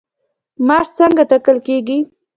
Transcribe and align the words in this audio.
معاش 0.67 0.87
څنګه 0.97 1.23
ټاکل 1.29 1.57
کیږي؟ 1.67 1.97